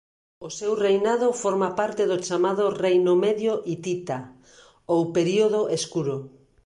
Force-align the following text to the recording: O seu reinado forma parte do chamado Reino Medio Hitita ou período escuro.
O 0.47 0.49
seu 0.59 0.73
reinado 0.85 1.27
forma 1.43 1.69
parte 1.79 2.03
do 2.11 2.17
chamado 2.27 2.63
Reino 2.83 3.13
Medio 3.25 3.53
Hitita 3.69 4.19
ou 4.93 5.01
período 5.17 5.61
escuro. 5.77 6.17